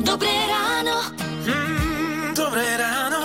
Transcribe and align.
Dobré 0.00 0.34
ráno. 0.46 0.96
Mm, 1.42 2.32
dobré 2.38 2.66
ráno. 2.78 3.20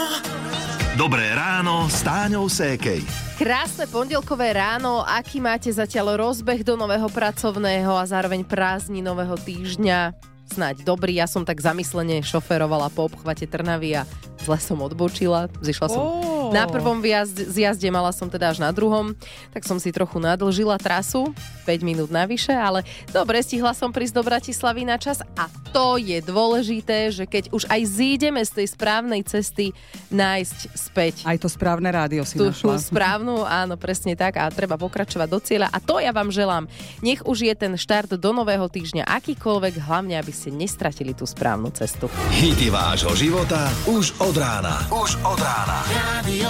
Dobré 0.96 1.28
ráno 1.38 1.86
s 1.86 2.02
Táňou 2.02 2.50
Sékej. 2.50 3.04
Krásne 3.35 3.85
pondelkové 3.85 4.55
ráno, 4.55 5.03
aký 5.03 5.43
máte 5.43 5.67
zatiaľ 5.67 6.16
rozbeh 6.16 6.63
do 6.63 6.79
nového 6.79 7.11
pracovného 7.11 7.93
a 7.93 8.07
zároveň 8.07 8.47
prázdni 8.47 9.04
nového 9.04 9.36
týždňa? 9.36 10.16
Snáď 10.45 10.88
dobrý, 10.88 11.20
ja 11.20 11.28
som 11.28 11.44
tak 11.44 11.59
zamyslene 11.59 12.23
šoferovala 12.23 12.88
po 12.93 13.12
obchvate 13.12 13.50
Trnavy 13.50 13.98
a 14.00 14.07
zle 14.46 14.57
som 14.62 14.80
odbočila, 14.82 15.52
zišla 15.59 15.88
som 15.89 16.00
Ó. 16.00 16.45
na 16.52 16.66
prvom 16.68 17.00
výjazde, 17.00 17.48
zjazde, 17.48 17.88
mala 17.93 18.11
som 18.11 18.28
teda 18.28 18.52
až 18.52 18.59
na 18.61 18.73
druhom, 18.73 19.14
tak 19.54 19.64
som 19.64 19.80
si 19.80 19.93
trochu 19.93 20.18
nadlžila 20.20 20.75
trasu, 20.82 21.32
5 21.66 21.82
minút 21.82 22.10
navyše, 22.14 22.54
ale 22.54 22.86
dobre, 23.10 23.41
stihla 23.41 23.73
som 23.73 23.89
prísť 23.89 24.14
do 24.14 24.23
Bratislavy 24.23 24.86
na 24.86 25.02
čas 25.02 25.25
a 25.34 25.50
to 25.73 25.97
je 25.97 26.21
dôležité, 26.21 27.10
že 27.10 27.25
keď 27.25 27.50
už 27.51 27.65
aj 27.68 27.82
zídeme 27.89 28.39
z 28.46 28.61
tej 28.61 28.68
správnej 28.78 29.21
cesty, 29.25 29.73
nájsť 30.14 30.60
späť 30.78 31.15
Aj 31.25 31.36
to 31.42 31.50
správne 31.50 31.89
rádio 31.89 32.21
si 32.23 32.37
tú, 32.37 32.53
tú 32.53 32.70
našla. 32.70 32.79
správnu, 32.79 33.43
áno, 33.43 33.75
presne 33.75 34.13
tak 34.13 34.37
a 34.37 34.48
treba 34.53 34.77
pokračovať 34.77 35.27
do 35.27 35.39
cieľa 35.41 35.67
a 35.73 35.81
to 35.81 35.98
ja 35.98 36.13
vám 36.13 36.29
želám. 36.29 36.70
Nech 37.01 37.25
už 37.25 37.49
je 37.49 37.53
ten 37.57 37.73
štart 37.73 38.15
do 38.15 38.31
nového 38.31 38.70
týždňa 38.70 39.09
akýkoľvek, 39.09 39.81
hlavne 39.84 40.15
aby 40.21 40.31
ste 40.31 40.53
nestratili 40.53 41.17
tú 41.17 41.25
správnu 41.25 41.73
cestu. 41.73 42.07
Hity 42.31 42.70
vášho 42.70 43.12
života 43.17 43.67
už 43.89 44.15
od 44.21 44.35
rána. 44.37 44.85
Už 44.93 45.17
od 45.25 45.39
rána. 45.41 45.81
Radio. 45.89 46.45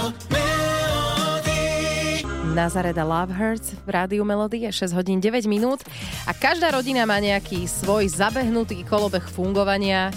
Nazareda 2.56 3.04
Love 3.04 3.36
Hurts 3.36 3.76
v 3.84 3.88
rádiu 3.92 4.24
Melody 4.24 4.64
je 4.64 4.88
6 4.88 4.96
hodín 4.96 5.20
9 5.20 5.44
minút 5.44 5.84
a 6.24 6.32
každá 6.32 6.72
rodina 6.72 7.04
má 7.04 7.20
nejaký 7.20 7.68
svoj 7.68 8.08
zabehnutý 8.08 8.80
kolobeh 8.88 9.20
fungovania, 9.28 10.08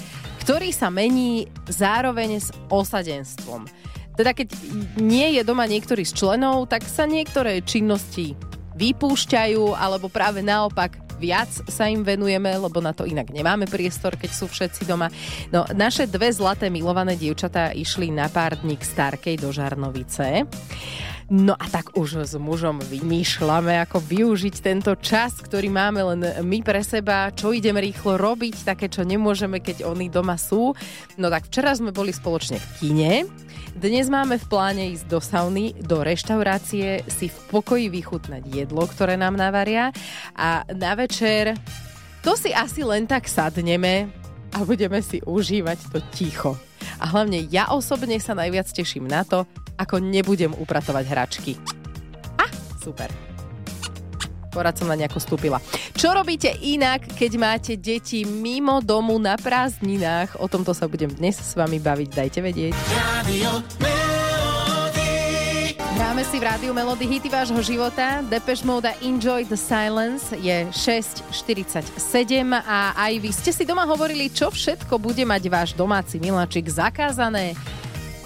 ktorý 0.47 0.71
sa 0.71 0.87
mení 0.87 1.51
zároveň 1.67 2.39
s 2.39 2.55
osadenstvom. 2.71 3.67
Teda 4.15 4.31
keď 4.31 4.55
nie 5.03 5.35
je 5.35 5.43
doma 5.43 5.67
niektorý 5.67 6.07
z 6.07 6.15
členov, 6.15 6.71
tak 6.71 6.87
sa 6.87 7.03
niektoré 7.03 7.59
činnosti 7.59 8.39
vypúšťajú, 8.79 9.75
alebo 9.75 10.07
práve 10.07 10.39
naopak 10.39 11.08
viac 11.19 11.51
sa 11.67 11.91
im 11.91 12.01
venujeme, 12.07 12.55
lebo 12.55 12.79
na 12.79 12.95
to 12.95 13.03
inak 13.03 13.29
nemáme 13.29 13.67
priestor, 13.67 14.15
keď 14.15 14.31
sú 14.31 14.47
všetci 14.47 14.87
doma. 14.87 15.11
No, 15.51 15.67
naše 15.75 16.07
dve 16.07 16.31
zlaté 16.31 16.71
milované 16.71 17.19
dievčatá 17.19 17.75
išli 17.75 18.09
na 18.09 18.31
pár 18.31 18.55
dní 18.63 18.79
k 18.79 18.87
Starkej 18.87 19.35
do 19.43 19.51
Žarnovice. 19.51 20.47
No 21.29 21.53
a 21.53 21.65
tak 21.69 21.93
už 21.93 22.25
s 22.25 22.33
mužom 22.41 22.81
vymýšľame, 22.81 23.77
ako 23.85 24.01
využiť 24.01 24.65
tento 24.65 24.97
čas, 24.97 25.37
ktorý 25.37 25.69
máme 25.69 26.01
len 26.01 26.21
my 26.41 26.65
pre 26.65 26.81
seba, 26.81 27.29
čo 27.29 27.53
ideme 27.53 27.85
rýchlo 27.85 28.17
robiť, 28.17 28.65
také, 28.65 28.89
čo 28.89 29.05
nemôžeme, 29.05 29.61
keď 29.61 29.85
oni 29.85 30.09
doma 30.09 30.41
sú. 30.41 30.73
No 31.21 31.29
tak 31.29 31.45
včera 31.45 31.77
sme 31.77 31.93
boli 31.93 32.09
spoločne 32.09 32.57
v 32.57 32.67
kine, 32.81 33.13
dnes 33.77 34.09
máme 34.09 34.41
v 34.41 34.49
pláne 34.49 34.83
ísť 34.95 35.05
do 35.05 35.19
sauny, 35.21 35.77
do 35.77 36.01
reštaurácie, 36.01 37.05
si 37.05 37.29
v 37.29 37.37
pokoji 37.53 37.93
vychutnať 37.93 38.43
jedlo, 38.49 38.89
ktoré 38.89 39.19
nám 39.19 39.37
navaria 39.37 39.93
a 40.33 40.65
na 40.73 40.97
večer 40.97 41.53
to 42.25 42.33
si 42.35 42.49
asi 42.51 42.81
len 42.83 43.05
tak 43.05 43.29
sadneme 43.29 44.09
a 44.51 44.65
budeme 44.65 44.99
si 44.99 45.21
užívať 45.23 45.79
to 45.93 45.99
ticho. 46.11 46.57
A 46.99 47.07
hlavne 47.07 47.47
ja 47.47 47.71
osobne 47.71 48.17
sa 48.19 48.35
najviac 48.35 48.67
teším 48.73 49.07
na 49.07 49.23
to, 49.23 49.47
ako 49.79 50.03
nebudem 50.03 50.51
upratovať 50.51 51.05
hračky. 51.07 51.53
A, 52.35 52.49
super. 52.81 53.28
Porad 54.49 54.75
som 54.75 54.89
na 54.89 54.97
nejako 54.97 55.21
stúpila. 55.21 55.61
Čo 55.93 56.11
robíte 56.13 56.49
inak, 56.49 57.05
keď 57.15 57.31
máte 57.37 57.73
deti 57.77 58.25
mimo 58.25 58.81
domu 58.81 59.15
na 59.21 59.37
prázdninách? 59.37 60.41
O 60.41 60.49
tomto 60.49 60.73
sa 60.73 60.89
budem 60.89 61.09
dnes 61.13 61.37
s 61.37 61.53
vami 61.53 61.77
baviť, 61.77 62.09
dajte 62.11 62.39
vedieť. 62.41 62.73
Radio. 62.93 63.49
Hráme 65.99 66.23
si 66.23 66.39
v 66.39 66.47
rádiu 66.47 66.71
Melody 66.71 67.05
hity 67.05 67.27
vášho 67.27 67.59
života. 67.59 68.23
Depeche 68.23 68.63
Mode 68.63 68.87
Enjoy 69.03 69.43
the 69.43 69.59
Silence 69.59 70.31
je 70.31 70.63
6.47 70.71 71.91
a 72.55 72.95
aj 72.95 73.13
vy 73.19 73.29
ste 73.35 73.51
si 73.51 73.67
doma 73.67 73.83
hovorili, 73.83 74.31
čo 74.31 74.47
všetko 74.47 74.95
bude 74.95 75.27
mať 75.27 75.43
váš 75.51 75.69
domáci 75.75 76.15
miláčik 76.15 76.71
zakázané. 76.71 77.51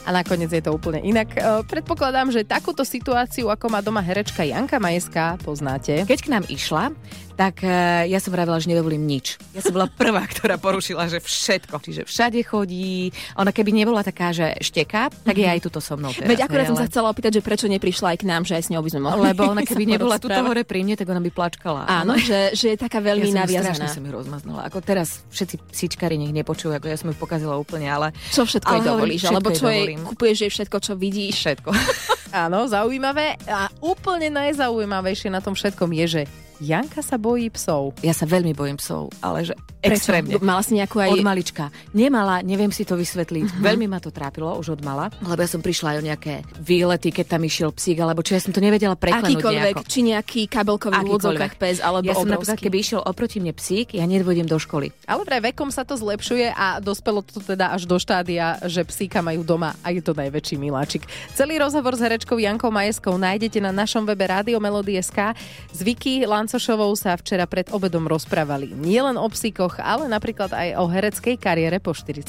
A 0.04 0.12
nakoniec 0.12 0.52
je 0.52 0.60
to 0.60 0.76
úplne 0.76 1.00
inak. 1.00 1.32
E, 1.36 1.64
Predpokladám, 1.64 2.28
že 2.28 2.44
takúto 2.44 2.84
situáciu, 2.84 3.48
ako 3.48 3.72
má 3.72 3.80
doma 3.80 4.04
herečka 4.04 4.44
Janka 4.44 4.76
Majeská, 4.76 5.40
poznáte. 5.40 6.04
Keď 6.04 6.20
k 6.20 6.32
nám 6.32 6.44
išla, 6.52 6.92
tak 7.34 7.66
e, 7.66 7.70
ja 8.10 8.20
som 8.22 8.30
vravela, 8.30 8.62
že 8.62 8.70
nedovolím 8.70 9.04
nič. 9.04 9.42
Ja 9.58 9.66
som 9.66 9.74
bola 9.74 9.90
prvá, 9.90 10.24
ktorá 10.30 10.62
porušila, 10.62 11.10
že 11.10 11.20
všetko. 11.20 11.76
Čiže 11.82 12.02
všade 12.06 12.40
chodí. 12.46 13.10
Ona 13.38 13.50
keby 13.50 13.74
nebola 13.74 14.06
taká, 14.06 14.30
že 14.30 14.54
šteká, 14.62 15.10
tak 15.10 15.36
je 15.36 15.48
aj 15.50 15.60
tuto 15.66 15.82
so 15.82 15.98
mnou 15.98 16.14
teraz. 16.14 16.30
Veď 16.30 16.46
akurát 16.46 16.66
som 16.70 16.78
sa 16.78 16.86
chcela 16.86 17.10
opýtať, 17.10 17.40
že 17.40 17.42
prečo 17.42 17.66
neprišla 17.66 18.14
aj 18.14 18.18
k 18.22 18.26
nám, 18.30 18.42
že 18.46 18.54
aj 18.58 18.64
s 18.66 18.70
ňou 18.70 18.82
by 18.86 18.90
sme 18.94 19.02
mohli. 19.02 19.22
Lebo 19.34 19.42
ona 19.50 19.62
keby 19.70 19.84
nebola 19.90 20.22
tuto 20.22 20.38
hore 20.38 20.62
pri 20.64 20.86
mne, 20.86 20.96
tak 20.96 21.10
ona 21.10 21.22
by 21.22 21.32
plačkala. 21.34 21.82
Áno, 21.90 22.14
že, 22.22 22.54
že 22.54 22.74
je 22.74 22.78
taká 22.78 23.02
veľmi 23.02 23.34
ja 23.34 23.44
naviazaná. 23.44 23.90
som 23.90 24.06
ju 24.06 24.12
rozmaznala. 24.14 24.70
Ako 24.70 24.80
teraz 24.86 25.26
všetci 25.34 25.56
psíčkari 25.74 26.16
nech 26.22 26.32
nepočujú, 26.32 26.72
ako 26.78 26.88
ja 26.88 26.98
som 26.98 27.10
ju 27.10 27.16
pokazila 27.18 27.58
úplne, 27.58 27.90
ale 27.90 28.14
Čo 28.30 28.46
všetko 28.46 28.70
Ale 28.70 28.78
jej 28.78 28.86
dovolíš, 28.86 29.22
všetko 29.26 29.34
alebo 29.34 29.50
čo 29.52 29.68
jej 29.68 29.86
kupuješ 29.98 30.38
jej 30.46 30.52
všetko, 30.54 30.78
čo 30.80 30.94
vidíš. 30.94 31.36
všetko. 31.42 31.70
Áno, 32.46 32.66
zaujímavé. 32.66 33.38
A 33.46 33.70
úplne 33.78 34.34
najzaujímavejšie 34.34 35.30
na 35.30 35.38
tom 35.38 35.54
všetkom 35.54 35.90
je, 36.02 36.06
že 36.10 36.22
Janka 36.64 37.04
sa 37.04 37.20
bojí 37.20 37.52
psov. 37.52 37.92
Ja 38.00 38.16
sa 38.16 38.24
veľmi 38.24 38.56
bojím 38.56 38.80
psov, 38.80 39.12
ale 39.20 39.44
že 39.44 39.54
Prečo? 39.84 40.00
extrémne. 40.00 40.40
Mala 40.40 40.64
si 40.64 40.80
nejakú 40.80 41.04
aj... 41.04 41.12
Od 41.12 41.28
malička. 41.28 41.68
Nemala, 41.92 42.40
neviem 42.40 42.72
si 42.72 42.88
to 42.88 42.96
vysvetliť. 42.96 43.60
Veľmi 43.60 43.92
ma 43.92 44.00
to 44.00 44.16
trápilo 44.16 44.56
už 44.56 44.80
od 44.80 44.82
mala, 44.88 45.12
lebo 45.28 45.44
ja 45.44 45.50
som 45.52 45.60
prišla 45.60 45.96
aj 45.96 45.98
o 46.00 46.04
nejaké 46.08 46.34
výlety, 46.56 47.12
keď 47.12 47.36
tam 47.36 47.44
išiel 47.44 47.76
psík, 47.76 48.00
alebo 48.00 48.24
čo 48.24 48.40
ja 48.40 48.42
som 48.42 48.56
to 48.56 48.64
nevedela 48.64 48.96
preklenúť 48.96 49.44
akýkoľvek, 49.44 49.76
nejako. 49.76 49.92
či 49.92 50.00
nejaký 50.08 50.42
kabelkový 50.48 51.04
v 51.04 51.08
úvodzovkách 51.12 51.54
pes, 51.60 51.84
alebo 51.84 52.08
ja 52.08 52.16
som 52.16 52.32
napríklad, 52.32 52.56
obrovský. 52.56 52.64
keby 52.72 52.78
išiel 52.80 53.02
oproti 53.04 53.38
mne 53.44 53.54
psík, 53.60 53.88
ja 53.92 54.08
nedôjdem 54.08 54.48
do 54.48 54.56
školy. 54.56 54.96
Ale 55.04 55.28
vraj 55.28 55.44
vekom 55.52 55.68
sa 55.68 55.84
to 55.84 56.00
zlepšuje 56.00 56.56
a 56.56 56.80
dospelo 56.80 57.20
to 57.20 57.44
teda 57.44 57.76
až 57.76 57.84
do 57.84 58.00
štádia, 58.00 58.64
že 58.72 58.88
psíka 58.88 59.20
majú 59.20 59.44
doma 59.44 59.76
a 59.84 59.92
je 59.92 60.00
to 60.00 60.16
najväčší 60.16 60.56
miláčik. 60.56 61.04
Celý 61.36 61.60
rozhovor 61.60 62.00
s 62.00 62.02
herečkou 62.08 62.40
Jankou 62.40 62.72
Majeskou 62.72 63.20
nájdete 63.20 63.60
na 63.60 63.76
našom 63.76 64.08
webe 64.08 64.24
Radio 64.32 64.64
Melody.sk. 64.64 65.36
S 65.74 65.80
Vicky 65.84 66.24
Lancošovou 66.54 66.94
sa 66.94 67.18
včera 67.18 67.50
pred 67.50 67.66
obedom 67.74 68.06
rozprávali 68.06 68.78
nielen 68.78 69.18
o 69.18 69.26
psíkoch, 69.26 69.82
ale 69.82 70.06
napríklad 70.06 70.54
aj 70.54 70.78
o 70.78 70.86
hereckej 70.86 71.34
kariére 71.42 71.82
po 71.82 71.98
40 71.98 72.22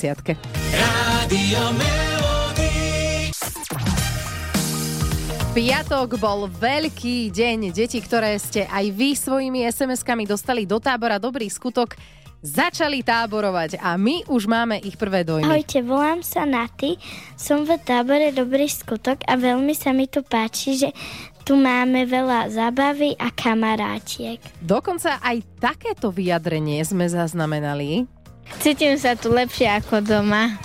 Radio 0.72 1.60
Melody. 1.76 2.72
Piatok 5.52 6.16
bol 6.16 6.48
veľký 6.48 7.36
deň. 7.36 7.76
Deti, 7.76 8.00
ktoré 8.00 8.40
ste 8.40 8.64
aj 8.64 8.96
vy 8.96 9.12
svojimi 9.12 9.68
SMS-kami 9.68 10.24
dostali 10.24 10.64
do 10.64 10.80
tábora 10.80 11.20
Dobrý 11.20 11.44
skutok, 11.52 11.92
začali 12.41 13.04
táborovať 13.04 13.76
a 13.76 13.92
my 14.00 14.24
už 14.32 14.48
máme 14.48 14.80
ich 14.84 14.96
prvé 14.96 15.20
dojmy. 15.20 15.48
Ahojte, 15.48 15.84
volám 15.84 16.24
sa 16.24 16.48
Naty, 16.48 16.96
som 17.36 17.68
v 17.68 17.76
tábore 17.76 18.32
Dobrý 18.32 18.72
skutok 18.72 19.20
a 19.28 19.36
veľmi 19.36 19.76
sa 19.76 19.92
mi 19.92 20.08
tu 20.08 20.24
páči, 20.24 20.80
že 20.80 20.88
tu 21.44 21.60
máme 21.60 22.09
veľa 22.09 22.49
zábavy 22.49 23.12
a 23.21 23.28
kamarátiek. 23.28 24.41
Dokonca 24.65 25.21
aj 25.21 25.44
takéto 25.60 26.09
vyjadrenie 26.09 26.81
sme 26.81 27.05
zaznamenali. 27.05 28.09
Cítim 28.65 28.97
sa 28.97 29.12
tu 29.12 29.32
lepšie 29.32 29.69
ako 29.69 30.00
doma. 30.00 30.56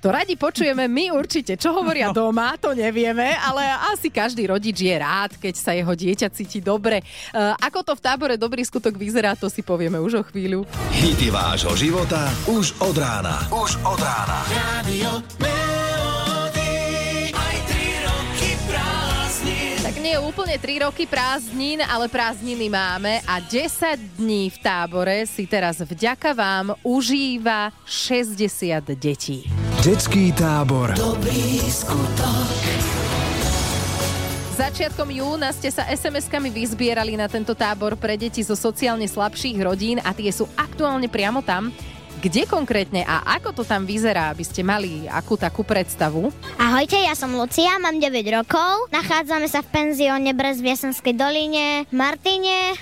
To 0.00 0.08
radi 0.08 0.32
počujeme 0.32 0.88
my 0.88 1.12
určite. 1.12 1.60
Čo 1.60 1.76
hovoria 1.76 2.08
doma, 2.08 2.56
to 2.56 2.72
nevieme, 2.72 3.36
ale 3.36 3.68
asi 3.92 4.08
každý 4.08 4.48
rodič 4.48 4.80
je 4.80 4.96
rád, 4.96 5.36
keď 5.36 5.54
sa 5.60 5.76
jeho 5.76 5.92
dieťa 5.92 6.32
cíti 6.32 6.64
dobre. 6.64 7.04
E, 7.04 7.04
ako 7.60 7.84
to 7.84 7.92
v 7.92 8.00
tábore 8.00 8.34
Dobrý 8.40 8.64
skutok 8.64 8.96
vyzerá, 8.96 9.36
to 9.36 9.52
si 9.52 9.60
povieme 9.60 10.00
už 10.00 10.12
o 10.16 10.22
chvíľu. 10.24 10.64
Hity 10.96 11.28
vášho 11.28 11.76
života 11.76 12.32
už 12.48 12.80
od 12.80 12.96
rána. 12.96 13.44
Už 13.52 13.76
od 13.84 14.00
rána. 14.00 14.40
Radio 14.56 15.20
nie 20.00 20.16
je 20.16 20.24
úplne 20.24 20.56
3 20.56 20.88
roky 20.88 21.04
prázdnin, 21.04 21.84
ale 21.84 22.08
prázdniny 22.08 22.72
máme 22.72 23.20
a 23.28 23.36
10 23.36 24.16
dní 24.16 24.48
v 24.48 24.56
tábore 24.64 25.28
si 25.28 25.44
teraz 25.44 25.84
vďaka 25.84 26.32
vám 26.32 26.72
užíva 26.80 27.68
60 27.84 28.96
detí. 28.96 29.44
Detský 29.84 30.32
tábor. 30.32 30.96
Začiatkom 34.56 35.08
júna 35.12 35.52
ste 35.52 35.68
sa 35.68 35.84
SMS-kami 35.88 36.48
vyzbierali 36.48 37.16
na 37.20 37.28
tento 37.28 37.52
tábor 37.52 37.96
pre 37.96 38.16
deti 38.16 38.40
zo 38.40 38.56
sociálne 38.56 39.04
slabších 39.04 39.56
rodín 39.60 40.00
a 40.00 40.16
tie 40.16 40.32
sú 40.32 40.48
aktuálne 40.56 41.12
priamo 41.12 41.44
tam. 41.44 41.72
Kde 42.20 42.44
konkrétne 42.44 43.00
a 43.08 43.24
ako 43.40 43.56
to 43.56 43.62
tam 43.64 43.88
vyzerá, 43.88 44.28
aby 44.28 44.44
ste 44.44 44.60
mali 44.60 45.08
akú 45.08 45.40
takú 45.40 45.64
predstavu? 45.64 46.28
Ahojte, 46.60 47.00
ja 47.00 47.16
som 47.16 47.32
Lucia, 47.32 47.80
mám 47.80 47.96
9 47.96 48.12
rokov. 48.36 48.92
Nachádzame 48.92 49.48
sa 49.48 49.64
v 49.64 49.72
penzióne 49.72 50.36
Brez 50.36 50.60
v 50.60 50.68
Jesenskej 50.68 51.16
doline, 51.16 51.88
Martine 51.88 52.76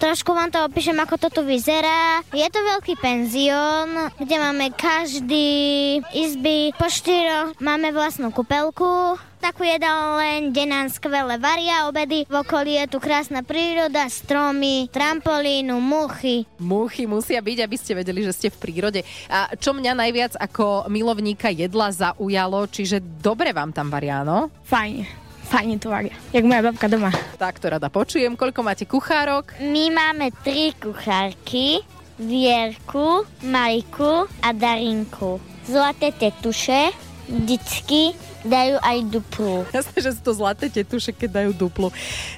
Trošku 0.00 0.32
vám 0.32 0.48
to 0.48 0.64
opíšem, 0.64 0.96
ako 0.96 1.20
to 1.20 1.28
tu 1.28 1.40
vyzerá. 1.44 2.24
Je 2.32 2.48
to 2.48 2.56
veľký 2.56 2.96
penzión, 3.04 4.08
kde 4.16 4.36
máme 4.40 4.72
každý 4.72 6.00
izby 6.16 6.72
po 6.80 6.88
štyro, 6.88 7.52
máme 7.60 7.92
vlastnú 7.92 8.32
kúpelku, 8.32 9.20
takú 9.40 9.64
jedalen, 9.64 10.52
kde 10.52 10.64
nám 10.68 10.92
skvele 10.92 11.40
varia 11.40 11.88
obedy. 11.88 12.28
V 12.28 12.36
okolí 12.44 12.76
je 12.76 12.92
tu 12.92 12.98
krásna 13.00 13.40
príroda, 13.40 14.04
stromy, 14.12 14.92
trampolínu, 14.92 15.80
muchy. 15.80 16.44
Muchy 16.60 17.08
musia 17.08 17.40
byť, 17.40 17.58
aby 17.64 17.76
ste 17.80 17.96
vedeli, 17.96 18.20
že 18.20 18.36
ste 18.36 18.48
v 18.52 18.60
prírode. 18.60 19.00
A 19.32 19.56
čo 19.56 19.72
mňa 19.72 19.96
najviac 19.96 20.32
ako 20.36 20.92
milovníka 20.92 21.48
jedla 21.48 21.88
zaujalo, 21.90 22.68
čiže 22.68 23.00
dobre 23.00 23.56
vám 23.56 23.72
tam 23.72 23.88
varia, 23.88 24.20
no? 24.20 24.52
Fajne. 24.68 25.08
Fajne 25.50 25.82
to 25.82 25.90
varia. 25.90 26.14
Jak 26.30 26.46
moja 26.46 26.62
babka 26.62 26.86
doma. 26.86 27.10
Tak 27.34 27.58
to 27.58 27.74
rada 27.74 27.90
počujem. 27.90 28.38
Koľko 28.38 28.62
máte 28.62 28.86
kuchárok? 28.86 29.58
My 29.58 29.90
máme 29.90 30.30
tri 30.46 30.70
kuchárky, 30.78 31.82
Vierku, 32.20 33.26
Majku 33.42 34.30
a 34.44 34.54
Darinku. 34.54 35.42
Zlaté 35.66 36.14
tetuše 36.14 36.94
vždycky 37.26 38.14
dajú 38.44 38.76
aj 38.80 38.98
duplu. 39.08 39.64
Jasné, 39.70 39.96
že 40.00 40.10
sú 40.16 40.20
to 40.24 40.32
zlaté 40.36 40.66
tetuše, 40.72 41.12
keď 41.12 41.44
dajú 41.44 41.50
duplu. 41.56 41.88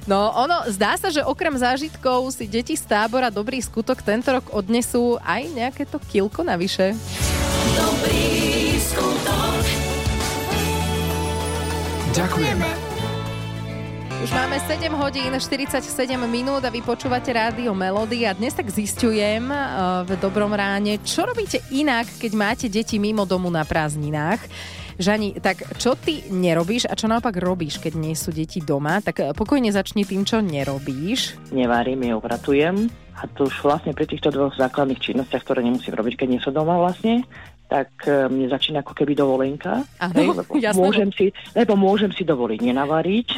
No 0.06 0.30
ono, 0.34 0.66
zdá 0.70 0.98
sa, 0.98 1.08
že 1.08 1.22
okrem 1.22 1.54
zážitkov 1.54 2.30
si 2.34 2.46
deti 2.50 2.74
z 2.74 2.84
tábora 2.86 3.30
Dobrý 3.32 3.58
skutok 3.62 4.02
tento 4.02 4.34
rok 4.34 4.50
odnesú 4.52 5.18
aj 5.22 5.42
nejaké 5.54 5.82
to 5.86 5.98
kilko 6.02 6.42
navyše. 6.42 6.94
Dobrý 7.78 8.76
skutok. 8.82 9.64
Ďakujeme. 12.12 12.92
Už 14.22 14.30
máme 14.30 14.54
7 14.70 14.86
hodín 15.02 15.34
47 15.34 15.82
minút 16.30 16.62
a 16.62 16.70
vy 16.70 16.78
počúvate 16.78 17.34
rádio 17.34 17.74
Melody 17.74 18.22
a 18.22 18.30
dnes 18.30 18.54
tak 18.54 18.70
zistujem 18.70 19.50
uh, 19.50 20.06
v 20.06 20.14
Dobrom 20.14 20.54
ráne, 20.54 21.02
čo 21.02 21.26
robíte 21.26 21.58
inak, 21.74 22.06
keď 22.22 22.32
máte 22.38 22.66
deti 22.70 23.02
mimo 23.02 23.26
domu 23.26 23.50
na 23.50 23.66
prázdninách. 23.66 24.38
Žani, 24.94 25.38
tak 25.38 25.62
čo 25.76 25.94
ty 25.94 26.24
nerobíš 26.28 26.84
a 26.84 26.94
čo 26.94 27.06
naopak 27.06 27.34
robíš, 27.34 27.78
keď 27.78 27.92
nie 27.94 28.12
sú 28.12 28.30
deti 28.30 28.58
doma? 28.58 28.98
Tak 28.98 29.16
eh, 29.18 29.30
pokojne 29.32 29.68
začni 29.68 30.02
tým, 30.02 30.22
čo 30.22 30.38
nerobíš. 30.38 31.38
nevarím, 31.50 32.04
neopratujem. 32.04 32.88
A 33.14 33.28
to 33.28 33.44
už 33.44 33.60
vlastne 33.62 33.92
pri 33.92 34.04
týchto 34.04 34.28
dvoch 34.28 34.52
základných 34.52 34.98
činnostiach, 34.98 35.42
ktoré 35.42 35.60
nemusím 35.60 35.92
robiť, 35.92 36.14
keď 36.16 36.28
nie 36.28 36.40
som 36.40 36.50
doma 36.50 36.74
vlastne, 36.74 37.22
tak 37.68 37.88
e, 38.04 38.26
mne 38.26 38.48
začína 38.48 38.80
ako 38.80 38.92
keby 38.92 39.12
dovolenka. 39.14 39.84
Hej, 40.10 40.32
lebo, 40.32 40.52
jasné. 40.58 40.76
môžem 40.76 41.08
si, 41.08 41.26
lebo 41.52 41.72
môžem 41.72 42.10
si 42.10 42.20
dovoliť 42.20 42.58
nenavariť, 42.62 43.28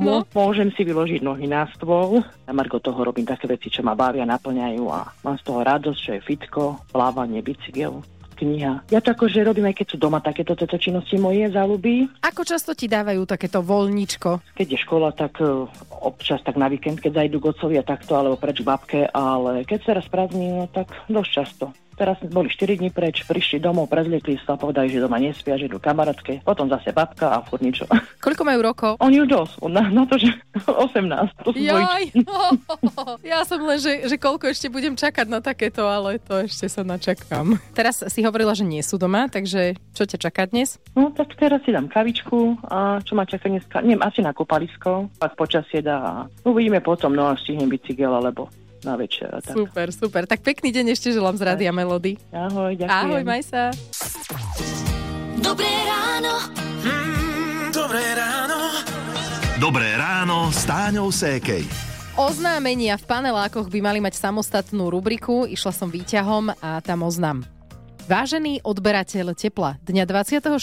Mô- 0.04 0.26
môžem 0.28 0.72
si 0.72 0.82
vyložiť 0.82 1.20
nohy 1.20 1.44
na 1.44 1.68
stôl. 1.70 2.24
A 2.44 2.50
Margo 2.50 2.80
toho 2.80 2.98
robím 2.98 3.24
také 3.24 3.44
veci, 3.46 3.68
čo 3.68 3.80
ma 3.80 3.92
bavia, 3.92 4.24
naplňajú 4.24 4.84
a 4.88 5.00
mám 5.22 5.36
z 5.36 5.44
toho 5.44 5.60
radosť, 5.60 6.00
čo 6.00 6.10
je 6.12 6.20
fitko, 6.22 6.62
plávanie, 6.90 7.40
bicykel, 7.40 8.00
kniha. 8.42 8.90
Ja 8.90 8.98
to 8.98 9.14
akože 9.14 9.46
robím, 9.46 9.70
aj 9.70 9.78
keď 9.78 9.86
sú 9.94 9.96
doma 10.02 10.18
takéto 10.18 10.58
tieto 10.58 10.74
činnosti 10.74 11.14
moje 11.14 11.46
záľuby. 11.54 12.10
Ako 12.26 12.42
často 12.42 12.74
ti 12.74 12.90
dávajú 12.90 13.22
takéto 13.22 13.62
voľničko? 13.62 14.58
Keď 14.58 14.66
je 14.66 14.78
škola, 14.82 15.14
tak 15.14 15.38
e, 15.38 15.70
občas 16.02 16.42
tak 16.42 16.58
na 16.58 16.66
víkend, 16.66 16.98
keď 16.98 17.22
zajdu 17.22 17.38
k 17.38 17.48
otcovi 17.54 17.74
a 17.78 17.86
takto, 17.86 18.18
alebo 18.18 18.34
preč 18.34 18.66
babke, 18.66 19.06
ale 19.14 19.62
keď 19.62 19.78
sa 19.86 19.92
raz 19.94 20.06
prázdni, 20.10 20.50
no 20.50 20.66
tak 20.66 20.90
dosť 21.06 21.30
často. 21.30 21.66
Teraz 22.02 22.18
boli 22.34 22.50
4 22.50 22.82
dní 22.82 22.90
preč, 22.90 23.22
prišli 23.22 23.62
domov, 23.62 23.86
prezliekli 23.86 24.34
sa, 24.42 24.58
povedali, 24.58 24.90
že 24.90 24.98
doma 24.98 25.22
nespia, 25.22 25.54
že 25.54 25.70
idú 25.70 25.78
kamarátke, 25.78 26.42
potom 26.42 26.66
zase 26.66 26.90
babka 26.90 27.30
a 27.30 27.46
furt 27.46 27.62
niečo. 27.62 27.86
Koľko 28.26 28.42
majú 28.42 28.58
rokov? 28.58 28.92
Oni 28.98 29.22
už 29.22 29.30
dosť, 29.30 29.62
na, 29.70 29.86
na 29.86 30.02
to, 30.02 30.18
že 30.18 30.34
18. 30.66 31.46
To 31.46 31.54
sú 31.54 31.62
dvojičky. 31.62 32.26
Jaj, 32.26 33.22
ja 33.30 33.46
som 33.46 33.62
len, 33.62 33.78
že, 33.78 34.10
že 34.10 34.18
koľko 34.18 34.50
ešte 34.50 34.66
budem 34.66 34.98
čakať 34.98 35.30
na 35.30 35.38
takéto, 35.38 35.86
ale 35.86 36.18
to 36.18 36.42
ešte 36.42 36.66
sa 36.66 36.82
načakám. 36.82 37.54
Teraz 37.70 38.02
si 38.02 38.26
hovorila, 38.26 38.50
že 38.58 38.66
nie 38.66 38.82
sú 38.82 38.98
doma, 38.98 39.30
takže 39.30 39.78
čo 39.94 40.02
ťa 40.02 40.18
čaká 40.18 40.50
dnes? 40.50 40.82
No 40.98 41.14
tak 41.14 41.38
teraz 41.38 41.62
si 41.62 41.70
dám 41.70 41.86
kavičku 41.86 42.66
a 42.66 42.98
čo 43.06 43.14
ma 43.14 43.22
čaká 43.30 43.46
dneska, 43.46 43.78
neviem, 43.78 44.02
asi 44.02 44.26
na 44.26 44.34
kúpalisko, 44.34 45.06
ak 45.22 45.38
počasie 45.38 45.86
dá 45.86 46.02
a 46.02 46.12
uvidíme 46.42 46.82
potom, 46.82 47.14
no 47.14 47.30
a 47.30 47.38
stihnem 47.38 47.70
bicykel 47.70 48.10
alebo 48.10 48.50
na 48.82 48.94
večer. 48.98 49.30
a 49.30 49.40
Tak. 49.40 49.54
Super, 49.54 49.88
super. 49.94 50.22
Tak 50.26 50.42
pekný 50.42 50.74
deň 50.74 50.94
ešte 50.94 51.14
želám 51.14 51.38
z 51.38 51.42
Rádia 51.46 51.72
Melody. 51.74 52.18
Ahoj, 52.30 52.74
ďakujem. 52.74 52.90
Ahoj, 52.90 53.22
maj 53.22 53.42
sa. 53.46 53.70
Dobré 55.42 55.72
ráno. 55.86 56.34
Mm, 56.82 57.70
dobré 57.74 58.04
ráno. 58.14 58.58
Dobré 59.62 59.88
ráno 59.94 60.50
s 60.50 60.66
Táňou 60.66 61.14
Sékej. 61.14 61.62
Oznámenia 62.18 63.00
v 63.00 63.08
panelákoch 63.08 63.72
by 63.72 63.78
mali 63.80 63.98
mať 64.02 64.20
samostatnú 64.20 64.92
rubriku. 64.92 65.48
Išla 65.48 65.72
som 65.72 65.88
výťahom 65.88 66.52
a 66.60 66.82
tam 66.84 67.08
oznam. 67.08 67.46
Vážený 68.02 68.66
odberateľ 68.66 69.30
tepla, 69.38 69.78
dňa 69.86 70.02
24. 70.10 70.58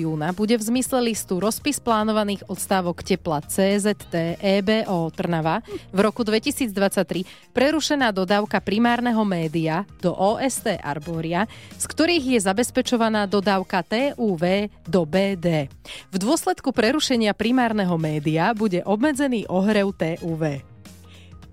júna 0.00 0.32
bude 0.32 0.56
v 0.56 0.62
zmysle 0.64 1.12
listu 1.12 1.36
rozpis 1.36 1.76
plánovaných 1.76 2.48
odstávok 2.48 3.04
tepla 3.04 3.44
CZT 3.44 4.40
EBO 4.40 5.12
Trnava 5.12 5.60
v 5.92 5.98
roku 6.00 6.24
2023 6.24 7.52
prerušená 7.52 8.08
dodávka 8.08 8.64
primárneho 8.64 9.20
média 9.28 9.84
do 10.00 10.16
OST 10.16 10.80
Arboria, 10.80 11.44
z 11.76 11.84
ktorých 11.84 12.24
je 12.36 12.40
zabezpečovaná 12.40 13.28
dodávka 13.28 13.84
TUV 13.84 14.72
do 14.88 15.04
BD. 15.04 15.68
V 16.08 16.16
dôsledku 16.16 16.72
prerušenia 16.72 17.36
primárneho 17.36 18.00
média 18.00 18.56
bude 18.56 18.80
obmedzený 18.88 19.44
ohrev 19.52 19.92
TUV. 19.92 20.67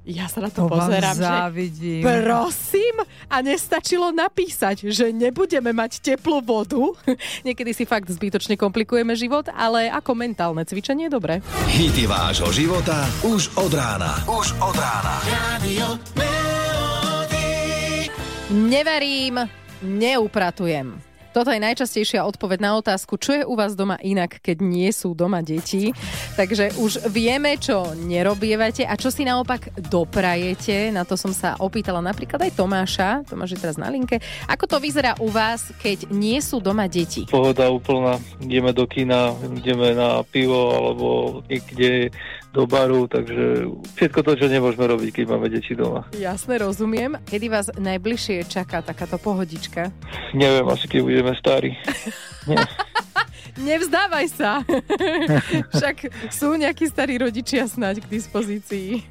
Ja 0.05 0.29
sa 0.29 0.37
na 0.45 0.53
to, 0.53 0.69
pozerám, 0.69 1.17
že 1.17 1.25
závidím. 1.25 2.05
Prosím, 2.05 3.01
a 3.25 3.41
nestačilo 3.41 4.13
napísať, 4.13 4.85
že 4.93 5.09
nebudeme 5.09 5.73
mať 5.73 5.97
teplú 5.97 6.45
vodu. 6.45 6.77
Niekedy 7.47 7.73
si 7.73 7.89
fakt 7.89 8.13
zbytočne 8.13 8.53
komplikujeme 8.53 9.17
život, 9.17 9.49
ale 9.49 9.89
ako 9.89 10.13
mentálne 10.13 10.61
cvičenie 10.61 11.09
dobre. 11.09 11.41
Hity 11.73 12.05
vášho 12.05 12.53
života 12.53 13.09
už 13.25 13.49
od 13.57 13.73
rána. 13.73 14.21
Už 14.29 14.53
od 14.61 14.77
rána. 14.77 15.15
Radio 15.25 15.97
Melody. 16.13 18.05
Neverím, 18.53 19.41
neupratujem. 19.81 21.14
Toto 21.35 21.51
je 21.51 21.59
najčastejšia 21.59 22.23
odpoveď 22.23 22.63
na 22.63 22.71
otázku, 22.79 23.19
čo 23.19 23.35
je 23.35 23.43
u 23.43 23.59
vás 23.59 23.75
doma 23.75 23.99
inak, 23.99 24.39
keď 24.39 24.63
nie 24.63 24.87
sú 24.95 25.11
doma 25.11 25.43
deti. 25.43 25.91
Takže 26.39 26.79
už 26.79 27.11
vieme, 27.11 27.59
čo 27.59 27.91
nerobievate 27.91 28.87
a 28.87 28.95
čo 28.95 29.11
si 29.11 29.27
naopak 29.27 29.75
doprajete. 29.91 30.95
Na 30.95 31.03
to 31.03 31.19
som 31.19 31.35
sa 31.35 31.59
opýtala 31.59 31.99
napríklad 31.99 32.39
aj 32.39 32.55
Tomáša. 32.55 33.09
Tomáš 33.27 33.59
je 33.59 33.59
teraz 33.59 33.75
na 33.75 33.91
linke. 33.91 34.23
Ako 34.47 34.63
to 34.63 34.79
vyzerá 34.79 35.19
u 35.19 35.27
vás, 35.27 35.75
keď 35.83 36.07
nie 36.07 36.39
sú 36.39 36.63
doma 36.63 36.87
deti? 36.87 37.27
pohoda 37.35 37.67
úplná. 37.67 38.15
Ideme 38.39 38.71
do 38.71 38.87
kina, 38.87 39.35
ideme 39.43 39.91
na 39.91 40.23
pivo 40.23 40.71
alebo 40.71 41.07
niekde 41.51 42.15
do 42.55 42.63
baru, 42.63 43.11
takže 43.11 43.67
všetko 43.99 44.19
to, 44.23 44.31
čo 44.39 44.47
nemôžeme 44.47 44.87
robiť, 44.87 45.09
keď 45.11 45.25
máme 45.27 45.51
deti 45.51 45.75
doma. 45.75 46.07
Jasne, 46.15 46.63
rozumiem. 46.63 47.19
Kedy 47.27 47.45
vás 47.51 47.67
najbližšie 47.75 48.47
čaká 48.47 48.79
takáto 48.79 49.19
pohodička? 49.19 49.91
Neviem, 50.31 50.63
asi 50.71 50.87
keď 50.87 51.01
budeme 51.03 51.33
starí. 51.35 51.75
Nevzdávaj 53.55 54.27
sa. 54.31 54.59
Však 55.75 56.11
sú 56.31 56.59
nejakí 56.59 56.85
starí 56.91 57.15
rodičia 57.15 57.63
snáď 57.65 58.03
k 58.03 58.11
dispozícii. 58.11 59.03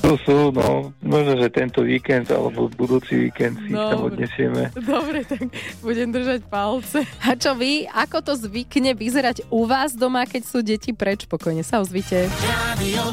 Sú, 0.00 0.16
sú, 0.24 0.38
no. 0.54 0.94
Možno, 1.04 1.36
že 1.36 1.52
tento 1.52 1.84
víkend 1.84 2.32
alebo 2.32 2.72
budúci 2.72 3.28
víkend 3.28 3.60
si 3.64 3.72
ich 3.72 3.76
tam 3.76 4.08
Dobre. 4.08 4.24
odnesieme. 4.24 4.62
Dobre, 4.72 5.18
tak 5.28 5.52
budem 5.84 6.08
držať 6.08 6.40
palce. 6.48 7.04
A 7.20 7.36
čo 7.36 7.52
vy? 7.52 7.84
Ako 7.92 8.24
to 8.24 8.32
zvykne 8.38 8.96
vyzerať 8.96 9.44
u 9.52 9.68
vás 9.68 9.92
doma, 9.92 10.24
keď 10.24 10.42
sú 10.48 10.64
deti 10.64 10.96
preč? 10.96 11.28
Pokojne 11.28 11.60
sa 11.60 11.84
ozvite. 11.84 12.30
Radio. 12.46 13.12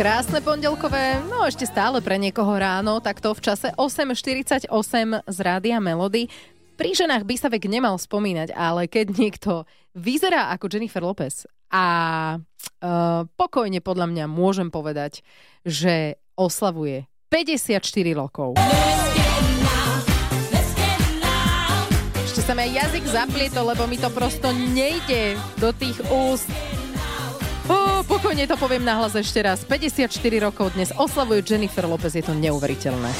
Krásne 0.00 0.40
pondelkové, 0.40 1.20
no 1.28 1.44
ešte 1.44 1.68
stále 1.68 2.00
pre 2.00 2.16
niekoho 2.16 2.56
ráno, 2.56 3.04
takto 3.04 3.36
v 3.36 3.40
čase 3.44 3.68
8.48 3.76 4.72
z 5.28 5.36
Rádia 5.44 5.76
Melody. 5.76 6.24
Pri 6.80 6.96
ženách 6.96 7.28
by 7.28 7.36
sa 7.36 7.52
vek 7.52 7.68
nemal 7.68 8.00
spomínať, 8.00 8.56
ale 8.56 8.88
keď 8.88 9.12
niekto 9.12 9.68
vyzerá 9.92 10.48
ako 10.56 10.64
Jennifer 10.72 11.04
Lopez 11.04 11.44
a 11.68 11.84
uh, 12.40 13.28
pokojne 13.36 13.84
podľa 13.84 14.08
mňa 14.08 14.24
môžem 14.24 14.72
povedať, 14.72 15.20
že 15.60 16.16
oslavuje 16.40 17.04
54 17.28 17.84
rokov. 18.16 18.56
Ešte 22.24 22.40
sa 22.48 22.56
mi 22.56 22.72
jazyk 22.72 23.04
zaplietol, 23.12 23.76
lebo 23.76 23.84
mi 23.84 24.00
to 24.00 24.08
prosto 24.08 24.48
nejde 24.48 25.36
do 25.60 25.76
tých 25.76 26.00
úst. 26.08 26.48
Ó, 27.68 28.00
pokojne 28.08 28.48
to 28.48 28.56
poviem 28.56 28.88
nahlas 28.88 29.12
ešte 29.12 29.44
raz. 29.44 29.68
54 29.68 30.08
rokov 30.40 30.72
dnes 30.72 30.96
oslavuje 30.96 31.44
Jennifer 31.44 31.84
Lopez, 31.84 32.16
je 32.16 32.24
to 32.24 32.32
neuveriteľné. 32.32 33.12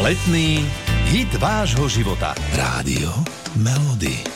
Letný 0.00 0.64
hit 1.06 1.30
vášho 1.38 1.86
života. 1.86 2.34
Rádio 2.58 3.14
Melody. 3.54 4.26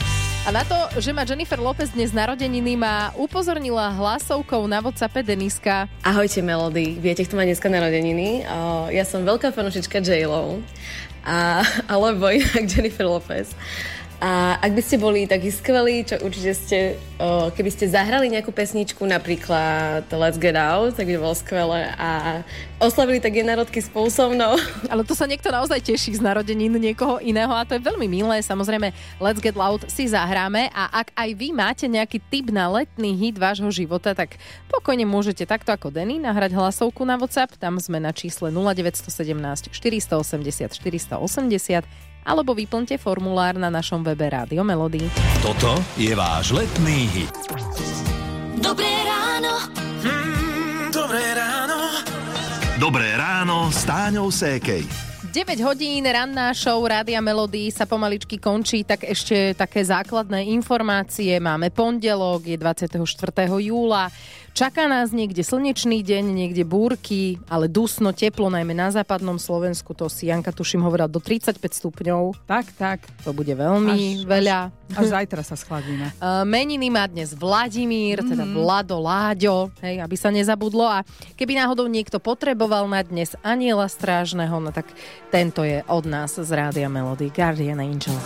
A 0.47 0.55
na 0.55 0.63
to, 0.63 0.79
že 1.03 1.11
má 1.11 1.27
Jennifer 1.27 1.59
Lopez 1.59 1.91
dnes 1.91 2.15
narodeniny, 2.15 2.79
ma 2.79 3.11
upozornila 3.19 3.91
hlasovkou 3.91 4.71
na 4.71 4.79
WhatsAppe 4.79 5.27
Deniska. 5.27 5.91
Ahojte 6.07 6.39
Melody, 6.41 6.95
viete, 6.95 7.27
kto 7.27 7.35
má 7.35 7.43
dneska 7.43 7.67
narodeniny? 7.67 8.47
Uh, 8.47 8.87
ja 8.95 9.03
som 9.03 9.27
veľká 9.27 9.51
fanúšička 9.51 9.99
J-Lo, 9.99 10.63
a, 11.27 11.67
alebo 11.93 12.31
inak 12.31 12.65
Jennifer 12.71 13.05
Lopez. 13.05 13.51
A 14.21 14.61
ak 14.61 14.77
by 14.77 14.83
ste 14.85 15.01
boli 15.01 15.25
takí 15.25 15.49
skvelí, 15.49 16.05
čo 16.05 16.21
určite 16.21 16.53
ste, 16.53 16.79
keby 17.57 17.73
ste 17.73 17.89
zahrali 17.89 18.29
nejakú 18.29 18.53
pesničku, 18.53 19.01
napríklad 19.09 20.05
Let's 20.13 20.37
Get 20.37 20.61
Out, 20.61 21.01
tak 21.01 21.09
by 21.09 21.17
bolo 21.17 21.33
skvelé 21.33 21.89
a 21.97 22.45
oslavili 22.85 23.17
tak 23.17 23.33
jednorodky 23.33 23.81
spolu 23.81 24.13
so 24.13 24.29
mnou. 24.29 24.61
Ale 24.93 25.09
to 25.09 25.17
sa 25.17 25.25
niekto 25.25 25.49
naozaj 25.49 25.81
teší 25.81 26.21
z 26.21 26.21
narodenín 26.21 26.77
niekoho 26.77 27.17
iného 27.25 27.49
a 27.49 27.65
to 27.65 27.81
je 27.81 27.81
veľmi 27.81 28.05
milé. 28.13 28.45
Samozrejme, 28.45 28.93
Let's 29.25 29.41
Get 29.41 29.57
Loud 29.57 29.89
si 29.89 30.05
zahráme 30.05 30.69
a 30.77 31.01
ak 31.01 31.17
aj 31.17 31.31
vy 31.41 31.57
máte 31.57 31.89
nejaký 31.89 32.21
tip 32.29 32.53
na 32.53 32.69
letný 32.69 33.17
hit 33.17 33.41
vášho 33.41 33.73
života, 33.73 34.13
tak 34.13 34.37
pokojne 34.69 35.09
môžete 35.09 35.49
takto 35.49 35.73
ako 35.73 35.89
Denny 35.89 36.21
nahrať 36.21 36.53
hlasovku 36.53 37.09
na 37.09 37.17
WhatsApp. 37.17 37.57
Tam 37.57 37.81
sme 37.81 37.97
na 37.97 38.13
čísle 38.13 38.53
0917 38.53 39.73
480 39.73 40.77
480 40.77 42.10
alebo 42.25 42.53
vyplňte 42.53 43.01
formulár 43.01 43.57
na 43.57 43.73
našom 43.73 44.05
webe 44.05 44.29
Rádio 44.29 44.61
Melody. 44.67 45.05
Toto 45.41 45.81
je 45.97 46.13
váš 46.13 46.53
letný 46.53 47.09
hit. 47.13 47.35
Dobré 48.61 48.93
ráno. 49.07 49.53
Mm, 50.05 50.93
dobré 50.93 51.25
ráno. 51.33 51.79
Dobré 52.81 53.09
ráno 53.17 53.69
s 53.69 53.85
Táňou 53.85 54.33
Sékej. 54.33 55.11
9 55.31 55.63
hodín 55.63 56.03
ranná 56.11 56.51
show 56.51 56.83
Rádia 56.83 57.23
Melody 57.23 57.71
sa 57.71 57.87
pomaličky 57.87 58.43
končí, 58.43 58.83
tak 58.83 59.07
ešte 59.07 59.55
také 59.55 59.79
základné 59.79 60.51
informácie. 60.51 61.39
Máme 61.39 61.71
pondelok, 61.71 62.51
je 62.51 62.59
24. 62.59 62.99
júla. 63.63 64.11
Čaká 64.51 64.91
nás 64.91 65.15
niekde 65.15 65.41
slnečný 65.47 66.03
deň, 66.03 66.25
niekde 66.35 66.67
búrky, 66.67 67.39
ale 67.47 67.71
dusno, 67.71 68.11
teplo, 68.11 68.51
najmä 68.51 68.75
na 68.75 68.91
západnom 68.91 69.39
Slovensku. 69.39 69.95
To 69.95 70.11
si 70.11 70.27
Janka 70.27 70.51
tuším 70.51 70.83
hovorila 70.83 71.07
do 71.07 71.23
35 71.23 71.57
stupňov. 71.57 72.35
Tak, 72.51 72.67
tak. 72.75 72.99
To 73.23 73.31
bude 73.31 73.55
veľmi 73.55 74.21
Až- 74.21 74.27
veľa. 74.27 74.59
Až 74.91 75.07
zajtra 75.15 75.47
sa 75.47 75.55
schladíme. 75.55 76.11
Uh, 76.19 76.43
meniny 76.59 76.91
má 76.91 77.07
dnes 77.07 77.31
Vladimír, 77.31 78.27
teda 78.27 78.43
Vlado, 78.43 78.99
Láďo, 78.99 79.71
hej, 79.81 80.03
aby 80.03 80.17
sa 80.19 80.35
nezabudlo. 80.35 80.83
A 80.83 81.07
keby 81.39 81.55
náhodou 81.55 81.87
niekto 81.87 82.19
potreboval 82.19 82.91
mať 82.91 83.05
dnes 83.15 83.31
aniela 83.47 83.87
strážneho, 83.87 84.59
no 84.59 84.75
tak 84.75 84.91
tento 85.31 85.63
je 85.63 85.87
od 85.87 86.05
nás 86.11 86.35
z 86.35 86.51
Rádia 86.51 86.91
Melody, 86.91 87.31
Guardian 87.31 87.79
Angel. 87.79 88.19